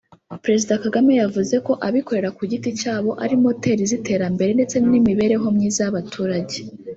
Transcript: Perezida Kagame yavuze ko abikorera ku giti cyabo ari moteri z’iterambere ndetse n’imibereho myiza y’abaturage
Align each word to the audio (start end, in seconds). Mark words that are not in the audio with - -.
Perezida 0.43 0.73
Kagame 0.83 1.11
yavuze 1.21 1.55
ko 1.65 1.73
abikorera 1.87 2.29
ku 2.37 2.43
giti 2.51 2.69
cyabo 2.79 3.11
ari 3.23 3.35
moteri 3.43 3.81
z’iterambere 3.89 4.51
ndetse 4.57 4.75
n’imibereho 4.89 5.45
myiza 5.55 5.79
y’abaturage 5.85 6.57